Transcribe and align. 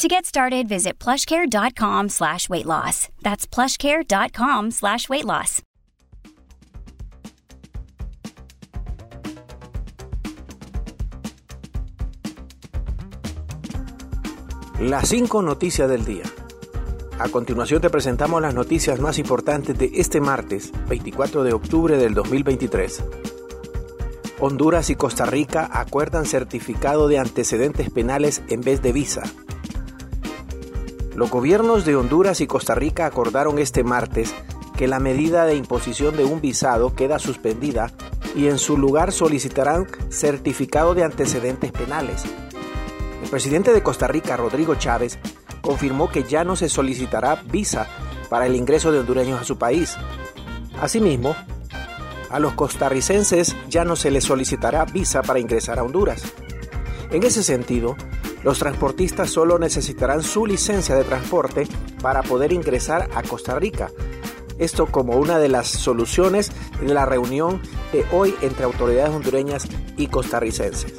To 0.00 0.08
get 0.08 0.24
started, 0.24 0.66
visit 0.66 0.98
plushcare.com 0.98 2.08
slash 2.08 2.48
weight 2.48 2.64
loss. 2.64 3.10
That's 3.20 3.46
plushcare.com 3.46 4.70
slash 4.70 5.10
weight 5.10 5.26
loss. 5.26 5.62
Las 14.80 15.06
5 15.10 15.42
noticias 15.42 15.86
del 15.90 16.06
día. 16.06 16.24
A 17.18 17.28
continuación 17.28 17.82
te 17.82 17.90
presentamos 17.90 18.40
las 18.40 18.54
noticias 18.54 19.00
más 19.00 19.18
importantes 19.18 19.78
de 19.78 19.90
este 19.96 20.22
martes, 20.22 20.72
24 20.88 21.44
de 21.44 21.52
octubre 21.52 21.98
del 21.98 22.14
2023. 22.14 23.04
Honduras 24.38 24.88
y 24.88 24.94
Costa 24.94 25.26
Rica 25.26 25.68
acuerdan 25.70 26.24
certificado 26.24 27.06
de 27.06 27.18
antecedentes 27.18 27.90
penales 27.90 28.40
en 28.48 28.62
vez 28.62 28.80
de 28.80 28.92
visa. 28.92 29.24
Los 31.20 31.30
gobiernos 31.30 31.84
de 31.84 31.96
Honduras 31.96 32.40
y 32.40 32.46
Costa 32.46 32.74
Rica 32.74 33.04
acordaron 33.04 33.58
este 33.58 33.84
martes 33.84 34.34
que 34.78 34.88
la 34.88 35.00
medida 35.00 35.44
de 35.44 35.54
imposición 35.54 36.16
de 36.16 36.24
un 36.24 36.40
visado 36.40 36.94
queda 36.94 37.18
suspendida 37.18 37.92
y 38.34 38.46
en 38.46 38.56
su 38.56 38.78
lugar 38.78 39.12
solicitarán 39.12 39.86
certificado 40.08 40.94
de 40.94 41.04
antecedentes 41.04 41.72
penales. 41.72 42.24
El 43.22 43.28
presidente 43.28 43.74
de 43.74 43.82
Costa 43.82 44.06
Rica, 44.06 44.38
Rodrigo 44.38 44.76
Chávez, 44.76 45.18
confirmó 45.60 46.08
que 46.08 46.22
ya 46.22 46.42
no 46.42 46.56
se 46.56 46.70
solicitará 46.70 47.42
visa 47.52 47.86
para 48.30 48.46
el 48.46 48.56
ingreso 48.56 48.90
de 48.90 49.00
hondureños 49.00 49.42
a 49.42 49.44
su 49.44 49.58
país. 49.58 49.98
Asimismo, 50.80 51.36
a 52.30 52.38
los 52.38 52.54
costarricenses 52.54 53.54
ya 53.68 53.84
no 53.84 53.94
se 53.94 54.10
les 54.10 54.24
solicitará 54.24 54.86
visa 54.86 55.20
para 55.20 55.38
ingresar 55.38 55.80
a 55.80 55.82
Honduras. 55.82 56.22
En 57.10 57.24
ese 57.24 57.42
sentido, 57.42 57.94
los 58.42 58.58
transportistas 58.58 59.30
solo 59.30 59.58
necesitarán 59.58 60.22
su 60.22 60.46
licencia 60.46 60.94
de 60.94 61.04
transporte 61.04 61.66
para 62.00 62.22
poder 62.22 62.52
ingresar 62.52 63.08
a 63.14 63.22
Costa 63.22 63.58
Rica. 63.58 63.90
Esto 64.58 64.86
como 64.86 65.16
una 65.16 65.38
de 65.38 65.48
las 65.48 65.68
soluciones 65.68 66.52
de 66.80 66.92
la 66.92 67.06
reunión 67.06 67.60
de 67.92 68.04
hoy 68.12 68.34
entre 68.42 68.64
autoridades 68.64 69.14
hondureñas 69.14 69.68
y 69.96 70.08
costarricenses. 70.08 70.94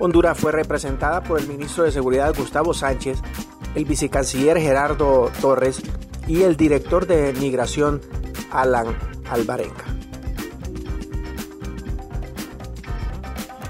Honduras 0.00 0.38
fue 0.38 0.52
representada 0.52 1.22
por 1.22 1.38
el 1.38 1.46
ministro 1.46 1.84
de 1.84 1.92
Seguridad 1.92 2.34
Gustavo 2.36 2.74
Sánchez, 2.74 3.18
el 3.74 3.84
vicecanciller 3.84 4.58
Gerardo 4.58 5.30
Torres 5.40 5.82
y 6.26 6.42
el 6.42 6.56
director 6.56 7.06
de 7.06 7.32
Migración 7.34 8.00
Alan 8.50 8.86
Alvarenga. 9.30 9.84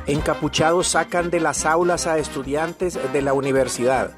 Encapuchados 0.06 0.88
sacan 0.88 1.30
de 1.30 1.40
las 1.40 1.64
aulas 1.64 2.06
a 2.06 2.18
estudiantes 2.18 2.98
de 3.14 3.22
la 3.22 3.32
universidad. 3.32 4.10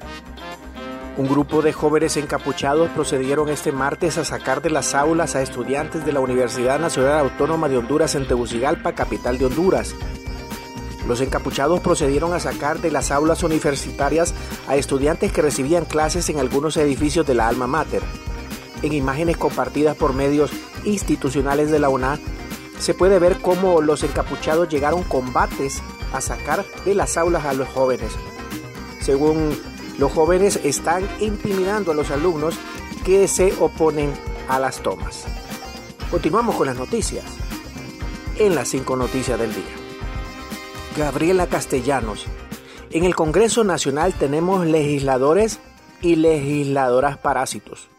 Un 1.15 1.29
grupo 1.29 1.61
de 1.61 1.71
jóvenes 1.71 2.17
encapuchados 2.17 2.89
procedieron 2.89 3.47
este 3.47 3.71
martes 3.71 4.17
a 4.17 4.25
sacar 4.25 4.61
de 4.61 4.69
las 4.69 4.93
aulas 4.93 5.37
a 5.37 5.41
estudiantes 5.41 6.05
de 6.05 6.11
la 6.11 6.19
Universidad 6.19 6.77
Nacional 6.77 7.19
Autónoma 7.19 7.69
de 7.69 7.77
Honduras 7.77 8.15
en 8.15 8.27
Tegucigalpa, 8.27 8.95
capital 8.95 9.37
de 9.37 9.45
Honduras. 9.45 9.95
Los 11.07 11.21
encapuchados 11.21 11.79
procedieron 11.79 12.33
a 12.33 12.41
sacar 12.41 12.81
de 12.81 12.91
las 12.91 13.09
aulas 13.09 13.41
universitarias 13.43 14.33
a 14.67 14.75
estudiantes 14.75 15.31
que 15.31 15.41
recibían 15.41 15.85
clases 15.85 16.29
en 16.29 16.37
algunos 16.37 16.75
edificios 16.75 17.25
de 17.25 17.33
la 17.33 17.47
Alma 17.47 17.65
Mater. 17.65 18.01
En 18.81 18.91
imágenes 18.91 19.37
compartidas 19.37 19.95
por 19.95 20.13
medios 20.13 20.51
institucionales 20.83 21.71
de 21.71 21.79
la 21.79 21.87
UNA, 21.87 22.19
se 22.79 22.93
puede 22.93 23.19
ver 23.19 23.39
cómo 23.39 23.81
los 23.81 24.03
encapuchados 24.03 24.69
llegaron 24.69 25.03
combates 25.03 25.81
a 26.13 26.21
sacar 26.21 26.65
de 26.85 26.95
las 26.95 27.17
aulas 27.17 27.45
a 27.45 27.53
los 27.53 27.67
jóvenes. 27.69 28.11
Según 29.01 29.57
los 29.97 30.11
jóvenes 30.11 30.59
están 30.63 31.07
intimidando 31.19 31.91
a 31.91 31.95
los 31.95 32.11
alumnos 32.11 32.55
que 33.03 33.27
se 33.27 33.53
oponen 33.59 34.13
a 34.47 34.59
las 34.59 34.81
tomas. 34.81 35.25
Continuamos 36.11 36.55
con 36.55 36.67
las 36.67 36.77
noticias. 36.77 37.25
En 38.37 38.53
las 38.53 38.69
cinco 38.69 38.95
noticias 38.95 39.39
del 39.39 39.53
día. 39.53 39.63
Gabriela 40.95 41.47
Castellanos. 41.47 42.25
En 42.91 43.03
el 43.03 43.15
Congreso 43.15 43.63
Nacional 43.63 44.13
tenemos 44.13 44.65
legisladores 44.65 45.59
y 46.01 46.15
legisladoras 46.15 47.17
parásitos. 47.17 47.89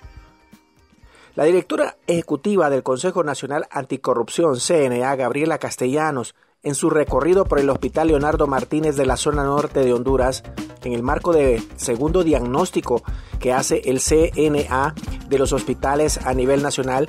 La 1.39 1.45
directora 1.45 1.97
ejecutiva 2.09 2.69
del 2.69 2.83
Consejo 2.83 3.23
Nacional 3.23 3.69
Anticorrupción, 3.71 4.59
CNA, 4.59 5.15
Gabriela 5.15 5.59
Castellanos, 5.59 6.35
en 6.65 6.75
su 6.75 6.91
recorrido 6.91 7.45
por 7.45 7.61
el 7.61 7.71
Hospital 7.71 8.09
Leonardo 8.09 8.49
Martínez 8.49 8.97
de 8.97 9.07
la 9.07 9.17
zona 9.17 9.45
norte 9.45 9.85
de 9.85 9.93
Honduras, 9.93 10.43
en 10.83 10.95
el 10.95 11.05
marco 11.05 11.33
de 11.33 11.63
segundo 11.77 12.25
diagnóstico 12.25 13.05
que 13.39 13.53
hace 13.53 13.83
el 13.85 14.01
CNA 14.01 14.97
de 15.29 15.39
los 15.39 15.53
hospitales 15.53 16.19
a 16.27 16.35
nivel 16.35 16.61
nacional, 16.61 17.09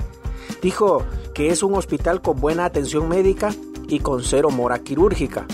dijo 0.62 1.02
que 1.34 1.48
es 1.48 1.64
un 1.64 1.74
hospital 1.74 2.22
con 2.22 2.40
buena 2.40 2.66
atención 2.66 3.08
médica 3.08 3.52
y 3.88 3.98
con 3.98 4.22
cero 4.22 4.50
mora 4.50 4.78
quirúrgica. 4.78 5.44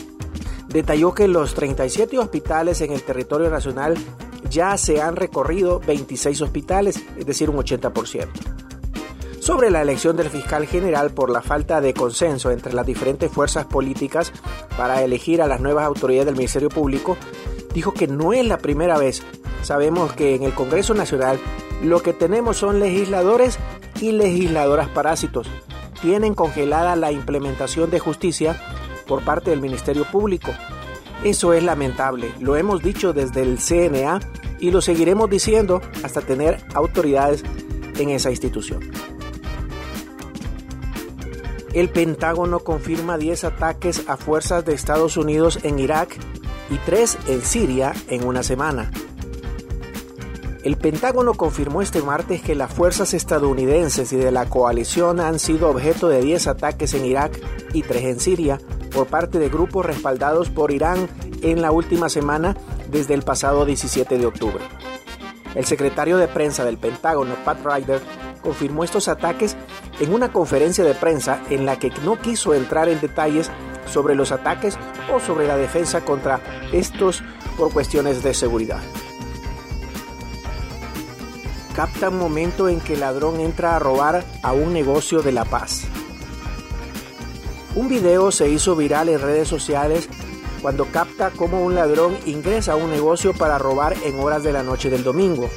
Detalló 0.69 1.14
que 1.14 1.28
los 1.28 1.54
37 1.54 2.19
hospitales 2.19 2.82
en 2.82 2.93
el 2.93 3.03
territorio 3.03 3.48
nacional 3.48 3.97
ya 4.50 4.76
se 4.76 5.00
han 5.00 5.16
recorrido 5.16 5.81
26 5.81 6.43
hospitales, 6.43 7.03
es 7.16 7.25
decir, 7.25 7.48
un 7.48 7.56
80% 7.56 8.56
sobre 9.46 9.70
la 9.70 9.80
elección 9.80 10.16
del 10.16 10.28
fiscal 10.28 10.66
general 10.66 11.12
por 11.12 11.30
la 11.30 11.40
falta 11.40 11.80
de 11.80 11.94
consenso 11.94 12.50
entre 12.50 12.72
las 12.72 12.84
diferentes 12.84 13.30
fuerzas 13.30 13.64
políticas 13.64 14.32
para 14.76 15.04
elegir 15.04 15.40
a 15.40 15.46
las 15.46 15.60
nuevas 15.60 15.84
autoridades 15.84 16.26
del 16.26 16.34
Ministerio 16.34 16.68
Público, 16.68 17.16
dijo 17.72 17.94
que 17.94 18.08
no 18.08 18.32
es 18.32 18.44
la 18.44 18.58
primera 18.58 18.98
vez. 18.98 19.22
Sabemos 19.62 20.12
que 20.14 20.34
en 20.34 20.42
el 20.42 20.52
Congreso 20.52 20.94
Nacional 20.94 21.38
lo 21.80 22.02
que 22.02 22.12
tenemos 22.12 22.56
son 22.56 22.80
legisladores 22.80 23.56
y 24.00 24.10
legisladoras 24.10 24.88
parásitos. 24.88 25.48
Tienen 26.02 26.34
congelada 26.34 26.96
la 26.96 27.12
implementación 27.12 27.88
de 27.88 28.00
justicia 28.00 28.60
por 29.06 29.22
parte 29.22 29.50
del 29.50 29.60
Ministerio 29.60 30.06
Público. 30.10 30.50
Eso 31.22 31.52
es 31.52 31.62
lamentable, 31.62 32.32
lo 32.40 32.56
hemos 32.56 32.82
dicho 32.82 33.12
desde 33.12 33.42
el 33.42 33.58
CNA 33.58 34.18
y 34.58 34.72
lo 34.72 34.80
seguiremos 34.80 35.30
diciendo 35.30 35.82
hasta 36.02 36.20
tener 36.20 36.58
autoridades 36.74 37.44
en 37.96 38.10
esa 38.10 38.30
institución. 38.30 39.06
El 41.76 41.91
Pentágono 41.91 42.60
confirma 42.60 43.19
10 43.19 43.44
ataques 43.44 44.09
a 44.09 44.16
fuerzas 44.16 44.64
de 44.64 44.72
Estados 44.72 45.19
Unidos 45.19 45.59
en 45.62 45.78
Irak 45.78 46.16
y 46.70 46.78
3 46.78 47.19
en 47.28 47.42
Siria 47.42 47.92
en 48.09 48.25
una 48.25 48.42
semana. 48.42 48.91
El 50.64 50.78
Pentágono 50.78 51.34
confirmó 51.34 51.82
este 51.82 52.00
martes 52.00 52.41
que 52.41 52.54
las 52.54 52.72
fuerzas 52.72 53.12
estadounidenses 53.12 54.10
y 54.14 54.16
de 54.16 54.32
la 54.32 54.47
coalición 54.48 55.20
han 55.20 55.38
sido 55.38 55.69
objeto 55.69 56.09
de 56.09 56.22
10 56.22 56.47
ataques 56.47 56.94
en 56.94 57.04
Irak 57.04 57.38
y 57.75 57.82
3 57.82 58.04
en 58.04 58.20
Siria 58.20 58.58
por 58.91 59.08
parte 59.08 59.38
de 59.38 59.50
grupos 59.50 59.84
respaldados 59.84 60.48
por 60.48 60.70
Irán 60.70 61.10
en 61.43 61.60
la 61.60 61.72
última 61.72 62.08
semana 62.08 62.56
desde 62.91 63.12
el 63.12 63.20
pasado 63.20 63.66
17 63.66 64.16
de 64.16 64.25
octubre. 64.25 64.64
El 65.54 65.66
secretario 65.66 66.16
de 66.16 66.26
prensa 66.26 66.64
del 66.64 66.78
Pentágono, 66.78 67.34
Pat 67.44 67.58
Ryder, 67.62 68.00
confirmó 68.46 68.84
estos 68.84 69.08
ataques 69.08 69.56
en 69.98 70.14
una 70.14 70.32
conferencia 70.32 70.84
de 70.84 70.94
prensa 70.94 71.43
en 71.50 71.66
la 71.66 71.81
que 71.81 71.90
no 72.04 72.20
quiso 72.20 72.54
entrar 72.54 72.88
en 72.88 73.00
detalles 73.00 73.50
sobre 73.93 74.14
los 74.14 74.31
ataques 74.31 74.78
o 75.12 75.19
sobre 75.19 75.48
la 75.48 75.56
defensa 75.56 76.04
contra 76.04 76.40
estos 76.72 77.25
por 77.58 77.72
cuestiones 77.72 78.22
de 78.22 78.34
seguridad. 78.34 78.78
Capta 81.75 82.10
momento 82.10 82.69
en 82.69 82.78
que 82.78 82.94
el 82.94 83.00
ladrón 83.00 83.40
entra 83.40 83.75
a 83.75 83.81
robar 83.81 84.25
a 84.44 84.52
un 84.52 84.72
negocio 84.72 85.22
de 85.22 85.32
La 85.32 85.44
Paz. 85.44 85.88
Un 87.75 87.88
video 87.88 88.31
se 88.31 88.49
hizo 88.49 88.76
viral 88.76 89.08
en 89.08 89.20
redes 89.20 89.49
sociales 89.49 90.08
cuando 90.62 90.87
capta 90.87 91.31
cómo 91.31 91.64
un 91.64 91.75
ladrón 91.75 92.16
ingresa 92.26 92.75
a 92.75 92.76
un 92.76 92.92
negocio 92.92 93.34
para 93.34 93.58
robar 93.58 93.96
en 94.04 94.20
horas 94.20 94.44
de 94.44 94.52
la 94.52 94.62
noche 94.62 94.88
del 94.88 95.02
domingo. 95.02 95.50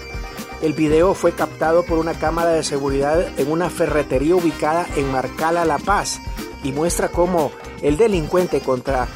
El 0.61 0.73
video 0.73 1.13
fue 1.13 1.31
captado 1.31 1.83
por 1.83 1.99
una 1.99 2.15
cámara 2.15 2.51
de 2.51 2.63
seguridad 2.63 3.39
en 3.39 3.49
una 3.49 3.69
ferretería 3.69 4.35
ubicada 4.35 4.85
en 4.97 5.09
Marcala, 5.09 5.63
La 5.63 5.77
Paz, 5.77 6.19
y 6.65 6.73
muestra 6.73 7.07
cómo 7.07 7.51
el 7.81 7.95
delincuente 7.95 8.59
contra, 8.59 9.07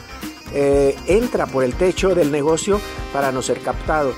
eh, 0.53 0.95
entra 1.07 1.45
por 1.45 1.65
el 1.65 1.75
techo 1.75 2.15
del 2.15 2.31
negocio 2.31 2.79
para 3.11 3.33
no 3.33 3.41
ser 3.41 3.59
captado. 3.59 4.13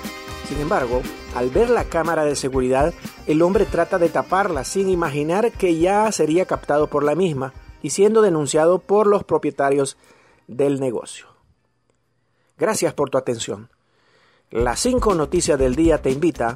Sin 0.48 0.60
embargo, 0.60 1.01
al 1.36 1.50
ver 1.50 1.72
la 1.72 1.86
cámara 1.86 2.25
de 2.25 2.36
seguridad, 2.36 2.94
el 3.25 3.42
hombre 3.42 3.66
trata 3.66 3.98
de 3.98 4.10
taparla 4.10 4.63
sin 4.63 4.88
imaginar 4.88 5.51
que 5.51 5.80
ya 5.80 6.12
sería 6.12 6.45
captado 6.45 6.92
por 6.92 7.04
la 7.04 7.16
misma 7.16 7.54
y 7.81 7.89
siendo 7.89 8.22
denunciado 8.22 8.77
por 8.77 9.07
los 9.07 9.24
propietarios 9.24 9.98
del 10.48 10.80
negocio. 10.80 11.25
Gracias 12.60 12.94
por 12.94 13.10
tu 13.10 13.18
atención. 13.18 13.69
Las 14.51 14.80
cinco 14.80 15.16
noticias 15.16 15.57
del 15.57 15.75
día 15.75 16.04
te 16.04 16.12
invita 16.12 16.56